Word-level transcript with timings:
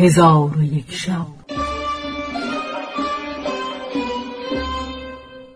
هزار 0.00 0.58
و 0.58 0.62
یک 0.62 0.92
شب. 0.92 1.26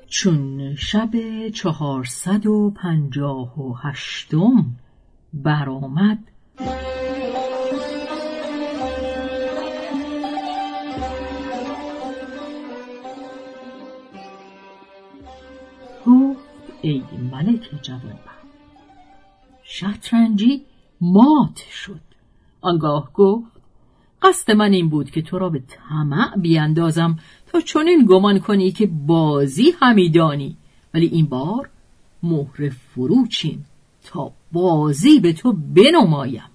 چون 0.09 0.75
شب 0.75 1.11
چهارصد 1.49 2.47
و 2.47 2.71
پنجاه 2.71 3.61
و 3.61 3.75
هشتم 3.83 4.77
برآمد 5.35 6.19
گفت 16.07 16.41
ای 16.83 17.03
ملک 17.33 17.71
جوانبخت 17.83 18.47
شطرنجی 19.63 20.65
مات 21.01 21.57
شد. 21.57 22.01
آنگاه 22.61 23.13
گفت 23.13 23.62
قصد 24.23 24.51
من 24.51 24.73
این 24.73 24.89
بود 24.89 25.11
که 25.11 25.23
تو 25.23 25.39
را 25.39 25.49
به 25.49 25.63
طمع 25.69 26.37
بیاندازم. 26.37 27.19
تا 27.47 27.61
چنین 27.61 28.07
گمان 28.09 28.39
کنی 28.39 28.73
که 28.73 28.87
بازی 28.87 29.75
همیدانی 29.81 30.57
ولی 30.95 31.07
این 31.07 31.27
بار 31.27 31.71
مهر 32.23 32.69
فروچین 32.71 33.65
تا 34.05 34.33
بازی 34.53 35.21
به 35.21 35.33
تو 35.33 35.53
بنمایم. 35.53 36.51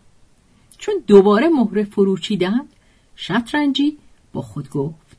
چون 0.78 0.96
دوباره 1.08 1.50
مهر 1.50 1.84
فروچیدند 1.84 2.68
شطرنجی 3.16 3.98
با 4.34 4.42
خود 4.42 4.70
گفت 4.70 5.18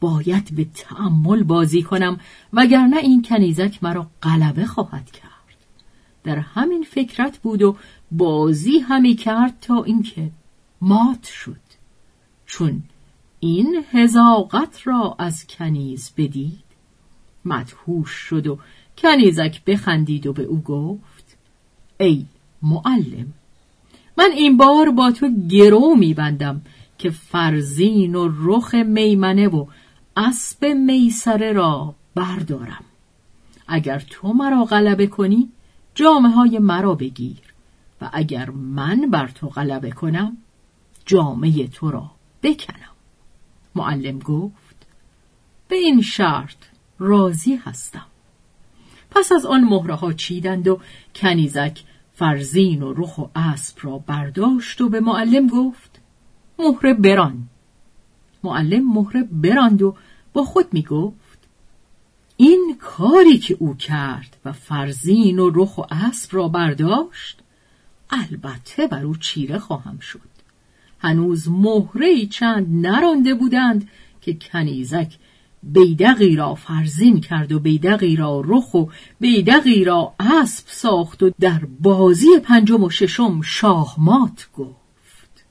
باید 0.00 0.54
به 0.54 0.66
تعمل 0.74 1.42
بازی 1.42 1.82
کنم 1.82 2.20
وگرنه 2.52 2.96
این 2.96 3.22
کنیزک 3.22 3.78
مرا 3.82 4.06
غلبه 4.22 4.66
خواهد 4.66 5.10
کرد. 5.10 5.32
در 6.24 6.38
همین 6.38 6.82
فکرت 6.82 7.38
بود 7.38 7.62
و 7.62 7.76
بازی 8.10 8.78
همی 8.78 9.14
کرد 9.14 9.60
تا 9.60 9.82
اینکه 9.82 10.30
مات 10.80 11.24
شد. 11.24 11.71
چون 12.52 12.82
این 13.40 13.84
هزاقت 13.92 14.80
را 14.84 15.16
از 15.18 15.46
کنیز 15.46 16.10
بدید. 16.16 16.64
مدهوش 17.44 18.10
شد 18.10 18.46
و 18.46 18.58
کنیزک 18.98 19.64
بخندید 19.64 20.26
و 20.26 20.32
به 20.32 20.42
او 20.42 20.62
گفت 20.62 21.36
ای 22.00 22.24
معلم 22.62 23.32
من 24.18 24.30
این 24.36 24.56
بار 24.56 24.90
با 24.90 25.10
تو 25.10 25.30
گرو 25.48 25.94
میبندم 25.94 26.62
که 26.98 27.10
فرزین 27.10 28.14
و 28.14 28.28
رخ 28.40 28.74
میمنه 28.74 29.48
و 29.48 29.66
اسب 30.16 30.64
میسره 30.64 31.52
را 31.52 31.94
بردارم. 32.14 32.84
اگر 33.68 33.98
تو 33.98 34.32
مرا 34.32 34.64
غلبه 34.64 35.06
کنی 35.06 35.48
جامعه 35.94 36.32
های 36.32 36.58
مرا 36.58 36.94
بگیر 36.94 37.54
و 38.00 38.10
اگر 38.12 38.50
من 38.50 39.10
بر 39.10 39.28
تو 39.28 39.48
غلبه 39.48 39.90
کنم 39.90 40.36
جامعه 41.06 41.66
تو 41.66 41.90
را 41.90 42.10
بکنم. 42.42 42.92
معلم 43.74 44.18
گفت 44.18 44.86
به 45.68 45.76
این 45.76 46.02
شرط 46.02 46.56
راضی 46.98 47.54
هستم. 47.54 48.06
پس 49.10 49.32
از 49.32 49.46
آن 49.46 49.64
مهره 49.64 49.94
ها 49.94 50.12
چیدند 50.12 50.68
و 50.68 50.80
کنیزک 51.14 51.82
فرزین 52.14 52.82
و 52.82 52.92
رخ 52.96 53.18
و 53.18 53.26
اسب 53.36 53.78
را 53.82 53.98
برداشت 53.98 54.80
و 54.80 54.88
به 54.88 55.00
معلم 55.00 55.46
گفت 55.46 56.00
مهره 56.58 56.94
بران 56.94 57.48
معلم 58.44 58.92
مهره 58.94 59.22
براند 59.22 59.82
و 59.82 59.96
با 60.32 60.44
خود 60.44 60.74
می 60.74 60.82
گفت 60.82 61.38
این 62.36 62.76
کاری 62.80 63.38
که 63.38 63.56
او 63.58 63.76
کرد 63.76 64.36
و 64.44 64.52
فرزین 64.52 65.38
و 65.38 65.50
رخ 65.54 65.78
و 65.78 65.82
اسب 65.90 66.36
را 66.36 66.48
برداشت 66.48 67.38
البته 68.10 68.86
بر 68.86 69.04
او 69.04 69.16
چیره 69.16 69.58
خواهم 69.58 69.98
شد. 69.98 70.31
هنوز 71.02 71.48
مهره 71.48 72.26
چند 72.26 72.86
نرانده 72.86 73.34
بودند 73.34 73.88
که 74.20 74.34
کنیزک 74.34 75.16
بیدقی 75.62 76.36
را 76.36 76.54
فرزین 76.54 77.20
کرد 77.20 77.52
و 77.52 77.60
بیدقی 77.60 78.16
را 78.16 78.42
رخ 78.44 78.74
و 78.74 78.84
بیدقی 79.20 79.84
را 79.84 80.14
اسب 80.20 80.64
ساخت 80.66 81.22
و 81.22 81.30
در 81.40 81.60
بازی 81.80 82.26
پنجم 82.42 82.84
و 82.84 82.90
ششم 82.90 83.40
شاهمات 83.40 84.48
گفت. 84.54 85.44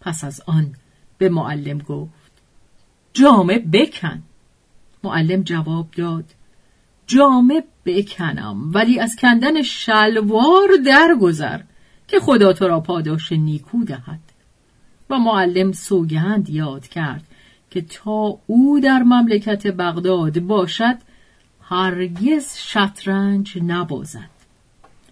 پس 0.00 0.24
از 0.24 0.42
آن 0.46 0.74
به 1.18 1.28
معلم 1.28 1.78
گفت 1.78 2.32
جامه 3.12 3.58
بکن. 3.58 4.22
معلم 5.04 5.42
جواب 5.42 5.90
داد 5.96 6.24
جامه 7.06 7.64
بکنم 7.86 8.70
ولی 8.74 9.00
از 9.00 9.16
کندن 9.16 9.62
شلوار 9.62 10.68
درگذر 10.86 11.60
که 12.08 12.20
خدا 12.20 12.52
تو 12.52 12.68
را 12.68 12.80
پاداش 12.80 13.32
نیکو 13.32 13.84
دهد. 13.84 14.31
و 15.12 15.18
معلم 15.18 15.72
سوگند 15.72 16.50
یاد 16.50 16.88
کرد 16.88 17.24
که 17.70 17.80
تا 17.80 18.38
او 18.46 18.80
در 18.80 19.02
مملکت 19.02 19.66
بغداد 19.66 20.40
باشد 20.40 20.96
هرگز 21.62 22.56
شطرنج 22.56 23.58
نبازد. 23.66 24.30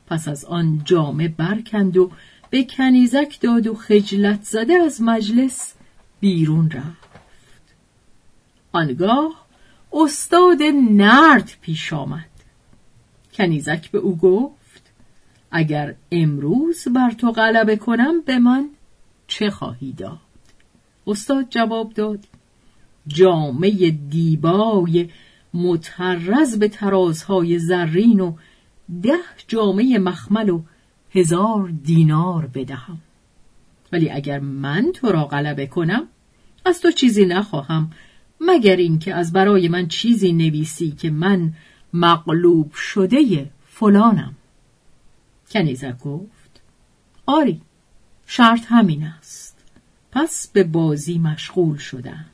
پس 0.07 0.29
از 0.29 0.45
آن 0.45 0.81
جامه 0.85 1.29
برکند 1.29 1.97
و 1.97 2.11
به 2.51 2.65
کنیزک 2.65 3.41
داد 3.41 3.67
و 3.67 3.75
خجلت 3.75 4.43
زده 4.43 4.75
از 4.75 5.03
مجلس 5.03 5.75
بیرون 6.21 6.71
رفت. 6.71 7.11
آنگاه 8.73 9.47
استاد 9.93 10.63
نرد 10.91 11.53
پیش 11.61 11.93
آمد. 11.93 12.25
کنیزک 13.33 13.91
به 13.91 13.99
او 13.99 14.17
گفت 14.17 14.93
اگر 15.51 15.95
امروز 16.13 16.89
بر 16.89 17.11
تو 17.11 17.33
غلبه 17.33 17.77
کنم 17.77 18.21
به 18.21 18.39
من 18.39 18.69
چه 19.31 19.51
خواهی 19.51 19.93
داد؟ 19.93 20.19
استاد 21.07 21.47
جواب 21.51 21.93
داد 21.93 22.25
جامعه 23.07 23.91
دیبای 23.91 25.09
مترز 25.55 26.59
به 26.59 26.69
ترازهای 26.69 27.59
زرین 27.59 28.21
و 28.21 28.37
ده 29.03 29.19
جامعه 29.49 29.99
مخمل 29.99 30.51
و 30.51 30.63
هزار 31.11 31.73
دینار 31.85 32.47
بدهم. 32.47 32.99
ولی 33.93 34.11
اگر 34.11 34.41
من 34.41 34.93
تو 34.95 35.13
را 35.13 35.25
غلبه 35.25 35.67
کنم 35.67 36.09
از 36.65 36.81
تو 36.81 36.91
چیزی 36.91 37.25
نخواهم 37.25 37.91
مگر 38.41 38.77
اینکه 38.77 39.15
از 39.15 39.33
برای 39.33 39.69
من 39.69 39.89
چیزی 39.89 40.33
نویسی 40.33 40.91
که 40.91 41.11
من 41.11 41.53
مغلوب 41.93 42.73
شده 42.73 43.51
فلانم. 43.67 44.35
کنیزک 45.51 45.99
گفت 45.99 46.61
آری 47.27 47.61
شرط 48.33 48.67
همین 48.69 49.03
است. 49.03 49.57
پس 50.13 50.49
به 50.49 50.65
بازی 50.65 51.19
مشغول 51.19 51.77
شدند. 51.77 52.31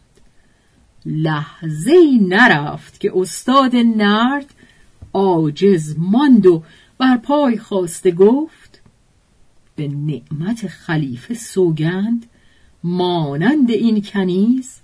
لحظه 1.06 1.92
ای 1.92 2.18
نرفت 2.18 3.00
که 3.00 3.12
استاد 3.14 3.76
نرد 3.76 4.54
عاجز 5.12 5.94
ماند 5.98 6.46
و 6.46 6.62
بر 6.98 7.16
پای 7.16 7.58
خواسته 7.58 8.10
گفت 8.10 8.82
به 9.76 9.88
نعمت 9.88 10.66
خلیفه 10.66 11.34
سوگند 11.34 12.26
مانند 12.84 13.70
این 13.70 14.02
کنیز 14.02 14.80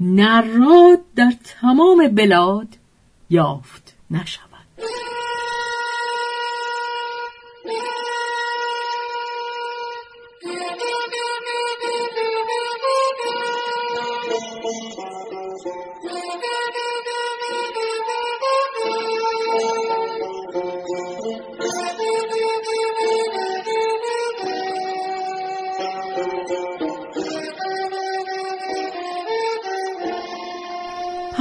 نراد 0.00 1.00
در 1.16 1.32
تمام 1.44 2.08
بلاد 2.08 2.68
یافت 3.30 3.94
نشود. 4.10 4.49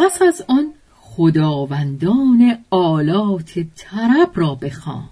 پس 0.09 0.21
از 0.21 0.45
آن 0.47 0.73
خداوندان 1.01 2.65
آلات 2.69 3.59
طرب 3.59 4.31
را 4.35 4.55
بخواند. 4.55 5.09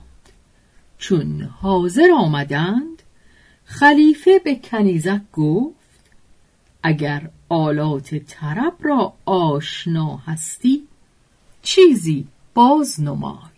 چون 0.97 1.41
حاضر 1.41 2.07
آمدند 2.17 3.03
خلیفه 3.65 4.39
به 4.39 4.55
کنیزک 4.55 5.21
گفت 5.33 6.09
اگر 6.83 7.29
آلات 7.49 8.15
طرب 8.15 8.73
را 8.81 9.13
آشنا 9.25 10.15
هستی 10.17 10.83
چیزی 11.61 12.27
باز 12.53 13.01
نمای. 13.01 13.51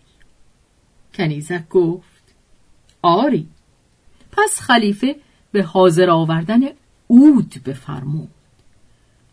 کنیزک 1.14 1.68
گفت 1.68 2.34
آری 3.02 3.48
پس 4.32 4.60
خلیفه 4.60 5.16
به 5.52 5.62
حاضر 5.62 6.10
آوردن 6.10 6.60
عود 7.10 7.54
بفرمود. 7.66 8.39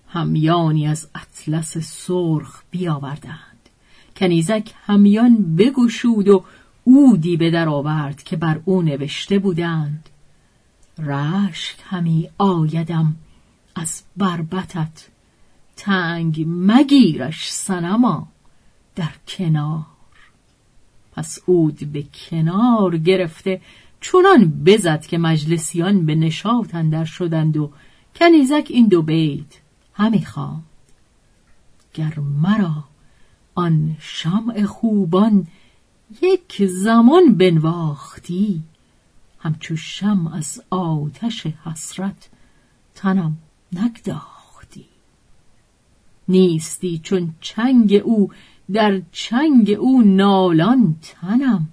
همیانی 0.07 0.87
از 0.87 1.07
اطلس 1.15 1.77
سرخ 1.77 2.61
بیاوردند. 2.71 3.69
کنیزک 4.15 4.71
همیان 4.85 5.55
بگشود 5.55 6.27
و 6.27 6.43
اودی 6.83 7.37
به 7.37 7.51
در 7.51 7.69
آورد 7.69 8.23
که 8.23 8.35
بر 8.35 8.61
او 8.65 8.81
نوشته 8.81 9.39
بودند. 9.39 10.09
رشک 10.99 11.75
همی 11.83 12.29
آیدم 12.37 13.15
از 13.75 14.03
بربتت 14.17 15.07
تنگ 15.75 16.45
مگیرش 16.47 17.51
سنما 17.51 18.27
در 18.95 19.11
کنار. 19.27 19.85
پس 21.11 21.39
اود 21.45 21.91
به 21.91 22.03
کنار 22.29 22.97
گرفته 22.97 23.61
چونان 23.99 24.63
بزد 24.65 25.05
که 25.05 25.17
مجلسیان 25.17 26.05
به 26.05 26.15
نشاط 26.15 26.75
اندر 26.75 27.05
شدند 27.05 27.57
و 27.57 27.71
کنیزک 28.15 28.67
این 28.69 28.87
دو 28.87 29.01
بیت 29.01 29.66
همی 29.97 30.25
خواند 30.25 30.63
گر 31.93 32.19
مرا 32.19 32.83
آن 33.55 33.95
شمع 33.99 34.65
خوبان 34.65 35.47
یک 36.21 36.65
زمان 36.65 37.35
بنواختی 37.35 38.63
همچو 39.39 39.75
شم 39.75 40.27
از 40.27 40.63
آتش 40.69 41.45
حسرت 41.45 42.29
تنم 42.95 43.37
نگداختی. 43.73 44.85
نیستی 46.27 46.99
چون 47.03 47.35
چنگ 47.41 48.01
او 48.03 48.31
در 48.73 49.01
چنگ 49.11 49.69
او 49.79 50.01
نالان 50.01 50.95
تنم. 51.01 51.69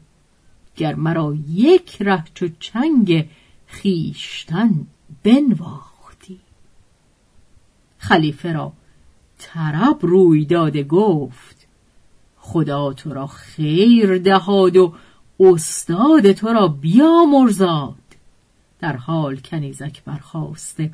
گر 0.76 0.94
مرا 0.94 1.34
یک 1.48 2.02
ره 2.02 2.24
چو 2.34 2.48
چنگ 2.60 3.28
خیشتن 3.66 4.86
بنواختی. 5.24 5.93
خلیفه 8.08 8.52
را. 8.52 8.72
طرب 9.38 9.98
روی 10.00 10.44
داده 10.44 10.82
گفت 10.82 11.66
خدا 12.36 12.92
تو 12.92 13.14
را 13.14 13.26
خیر 13.26 14.18
دهاد 14.18 14.76
و 14.76 14.94
استاد 15.40 16.32
تو 16.32 16.48
را 16.48 16.68
بیامرزاد. 16.68 17.94
در 18.80 18.96
حال 18.96 19.36
کنیزک 19.36 20.04
برخواسته 20.04 20.90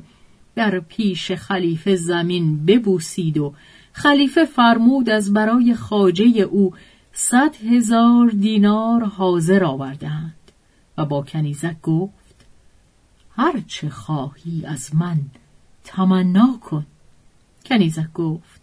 در 0.55 0.79
پیش 0.79 1.31
خلیفه 1.31 1.95
زمین 1.95 2.65
ببوسید 2.65 3.37
و 3.37 3.53
خلیفه 3.93 4.45
فرمود 4.45 5.09
از 5.09 5.33
برای 5.33 5.75
خاجه 5.75 6.23
او 6.23 6.73
صد 7.13 7.55
هزار 7.55 8.27
دینار 8.29 9.03
حاضر 9.03 9.63
آوردند 9.63 10.51
و 10.97 11.05
با 11.05 11.21
کنیزک 11.21 11.81
گفت 11.81 12.45
هر 13.37 13.63
چه 13.67 13.89
خواهی 13.89 14.65
از 14.65 14.95
من 14.95 15.19
تمنا 15.83 16.59
کن. 16.61 16.85
کنیزک 17.65 18.13
گفت 18.13 18.61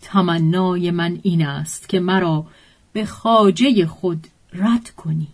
تمنای 0.00 0.90
من 0.90 1.18
این 1.22 1.46
است 1.46 1.88
که 1.88 2.00
مرا 2.00 2.46
به 2.92 3.04
خاجه 3.04 3.86
خود 3.86 4.26
رد 4.52 4.90
کنی. 4.90 5.28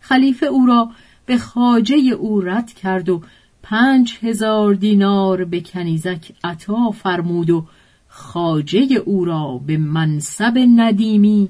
خلیفه 0.00 0.46
او 0.46 0.66
را 0.66 0.90
به 1.26 1.38
خاجه 1.38 1.96
او 1.96 2.40
رد 2.40 2.72
کرد 2.72 3.08
و 3.08 3.22
پنج 3.62 4.18
هزار 4.22 4.74
دینار 4.74 5.44
به 5.44 5.60
کنیزک 5.60 6.32
عطا 6.44 6.90
فرمود 6.90 7.50
و 7.50 7.66
خاجه 8.08 9.02
او 9.04 9.24
را 9.24 9.60
به 9.66 9.76
منصب 9.76 10.58
ندیمی 10.76 11.48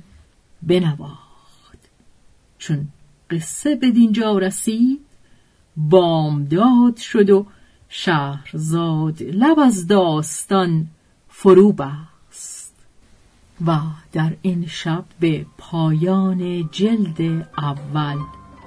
بنواخت. 0.62 1.78
چون 2.58 2.88
قصه 3.30 3.76
به 3.76 3.90
دینجا 3.90 4.38
رسید 4.38 5.00
بامداد 5.76 6.96
شد 6.96 7.30
و 7.30 7.46
شهرزاد 7.88 9.22
لب 9.22 9.58
از 9.58 9.86
داستان 9.86 10.86
فرو 11.28 11.72
بست 11.72 12.74
و 13.66 13.78
در 14.12 14.36
این 14.42 14.66
شب 14.66 15.04
به 15.20 15.46
پایان 15.58 16.68
جلد 16.72 17.48
اول 17.58 18.18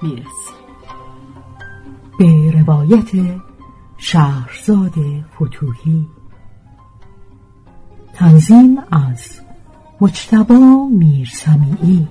می‌رسید 0.02 0.62
به 2.20 2.52
روایت 2.52 3.42
شهرزاد 3.98 4.94
فتوهی 5.36 6.08
تنظیم 8.14 8.78
از 8.92 9.40
مجتبا 10.02 10.88
میرسمیعی. 10.92 12.08